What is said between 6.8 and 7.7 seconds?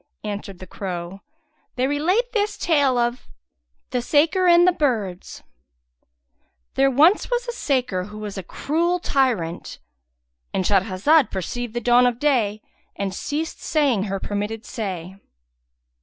was once a